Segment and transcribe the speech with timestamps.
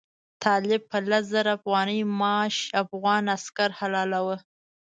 [0.43, 4.37] طالب په لس زره افغانۍ معاش افغان عسکر حلالاوه.